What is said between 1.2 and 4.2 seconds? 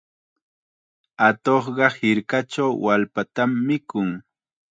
Atuqqa hirkachaw wallpatam mikun.